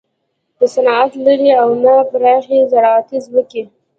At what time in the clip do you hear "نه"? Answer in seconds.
0.57-0.65, 1.83-1.93